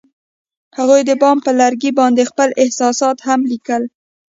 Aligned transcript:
هغوی 0.77 1.01
د 1.05 1.11
بام 1.21 1.37
پر 1.45 1.53
لرګي 1.61 1.91
باندې 1.99 2.29
خپل 2.31 2.49
احساسات 2.63 3.17
هم 3.27 3.39
لیکل. 3.51 3.83